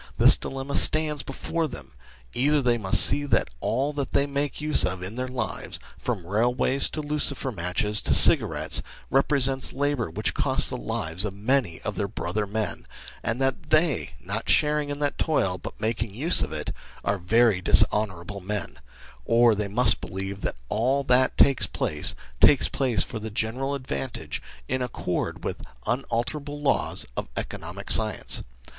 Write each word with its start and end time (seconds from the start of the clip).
This 0.17 0.35
dilemma 0.35 0.73
stands 0.73 1.21
ECONOMISTS 1.21 1.39
AFFIRM 1.45 1.53
WHAT 1.55 1.63
IS 1.67 1.73
FALSE 1.75 1.79
51 1.83 1.91
before 1.91 1.91
them: 1.91 1.97
either 2.33 2.61
they 2.63 2.77
must 2.79 3.05
see 3.05 3.25
that 3.25 3.49
all 3.59 3.93
that 3.93 4.13
they 4.13 4.25
make 4.25 4.59
use 4.59 4.83
of 4.83 5.03
in 5.03 5.15
their 5.15 5.27
lives, 5.27 5.79
from 5.99 6.25
railways 6.25 6.89
to 6.89 7.01
lucifer 7.03 7.51
matches 7.51 8.01
and 8.03 8.15
cigarettes, 8.15 8.81
represents 9.11 9.73
labour 9.73 10.09
which 10.09 10.33
costs 10.33 10.71
the 10.71 10.77
lives 10.77 11.23
of 11.23 11.35
many 11.35 11.79
of 11.81 11.95
their 11.97 12.07
brother 12.07 12.47
men, 12.47 12.87
and 13.21 13.39
that 13.39 13.69
they, 13.69 14.15
not 14.19 14.49
sharing 14.49 14.89
in 14.89 14.97
that 14.97 15.19
toil 15.19 15.59
but 15.59 15.79
making 15.79 16.11
use 16.15 16.41
of 16.41 16.51
it, 16.51 16.73
are 17.03 17.19
very 17.19 17.61
dishonourable 17.61 18.39
men; 18.41 18.79
or 19.25 19.53
they 19.53 19.67
must 19.67 20.01
believe 20.01 20.41
that 20.41 20.55
all 20.67 21.03
that 21.03 21.37
takes 21.37 21.67
place, 21.67 22.15
takes 22.39 22.67
place 22.67 23.03
for 23.03 23.19
the 23.19 23.29
general 23.29 23.75
advantage, 23.75 24.41
in 24.67 24.81
accord 24.81 25.43
with 25.43 25.61
unalterable 25.85 26.59
laws 26.59 27.05
of 27.15 27.27
economic 27.37 27.91
science. 27.91 28.41